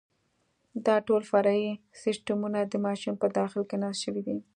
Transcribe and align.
دا 0.85 0.95
ټول 1.07 1.21
فرعي 1.31 1.67
سیسټمونه 2.03 2.59
د 2.65 2.73
ماشین 2.85 3.13
په 3.21 3.27
داخل 3.37 3.61
کې 3.69 3.75
نصب 3.81 3.99
شوي 4.03 4.21
دي. 4.27 4.37